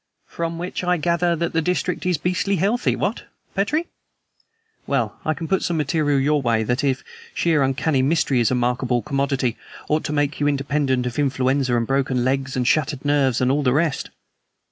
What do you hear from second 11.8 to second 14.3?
broken legs and shattered nerves and all the rest."